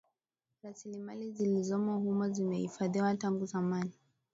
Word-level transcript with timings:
Rasilimali 0.63 1.31
zilizomo 1.31 1.97
humo 1.99 2.29
zimehifadhiwa 2.29 3.15
tangu 3.15 3.45
zamani 3.45 3.91